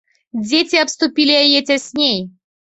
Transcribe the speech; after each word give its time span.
Дзеці 0.45 0.79
абступілі 0.83 1.33
яе 1.43 1.61
цясней. 1.69 2.19